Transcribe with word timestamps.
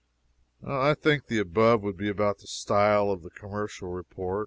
I 0.65 0.95
think 0.95 1.27
the 1.27 1.37
above 1.37 1.83
would 1.83 1.95
be 1.97 2.09
about 2.09 2.39
the 2.39 2.47
style 2.47 3.11
of 3.11 3.21
the 3.21 3.29
commercial 3.29 3.89
report. 3.89 4.39